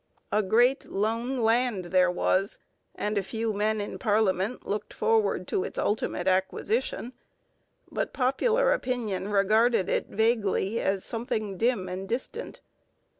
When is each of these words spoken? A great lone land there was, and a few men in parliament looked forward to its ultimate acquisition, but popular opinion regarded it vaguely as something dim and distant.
A 0.31 0.41
great 0.41 0.85
lone 0.85 1.41
land 1.43 1.85
there 1.93 2.09
was, 2.09 2.57
and 2.95 3.19
a 3.19 3.21
few 3.21 3.53
men 3.53 3.79
in 3.79 3.99
parliament 3.99 4.65
looked 4.65 4.93
forward 4.95 5.47
to 5.49 5.63
its 5.63 5.77
ultimate 5.77 6.27
acquisition, 6.27 7.13
but 7.91 8.11
popular 8.11 8.71
opinion 8.73 9.27
regarded 9.27 9.89
it 9.89 10.07
vaguely 10.07 10.79
as 10.79 11.05
something 11.05 11.55
dim 11.55 11.87
and 11.87 12.09
distant. 12.09 12.61